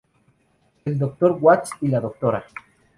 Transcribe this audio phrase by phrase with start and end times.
[0.85, 1.33] El Dr.
[1.39, 2.43] Watts y la Dra.